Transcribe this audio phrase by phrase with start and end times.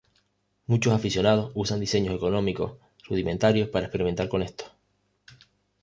[0.65, 2.73] Muchos aficionados usan diseños económicos
[3.07, 4.71] rudimentarios para experimentar con estos.